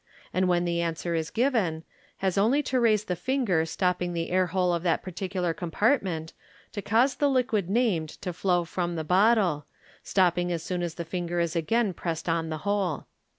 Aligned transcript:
and 0.33 0.47
when 0.47 0.65
the 0.65 0.81
answer 0.81 1.13
is 1.13 1.29
given, 1.29 1.83
has 2.17 2.35
only 2.35 2.63
to 2.63 2.79
raise 2.79 3.03
the 3.03 3.15
finger 3.15 3.67
stopping 3.67 4.13
the 4.13 4.31
air 4.31 4.47
hole 4.47 4.73
of 4.73 4.81
that 4.81 5.03
particular 5.03 5.53
compartment 5.53 6.33
to 6.71 6.81
cause 6.81 7.13
the 7.13 7.29
liquid 7.29 7.69
named 7.69 8.09
to 8.09 8.33
flow 8.33 8.63
from 8.65 8.95
the 8.95 9.03
bottle, 9.03 9.67
stopping 10.01 10.51
as 10.51 10.63
soon 10.63 10.81
as 10.81 10.95
the 10.95 11.05
finger 11.05 11.39
is 11.39 11.55
again 11.55 11.93
pressed 11.93 12.27
on 12.27 12.49
the 12.49 12.57
hole. 12.65 13.05